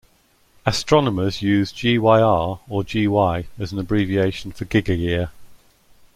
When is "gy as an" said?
2.83-3.77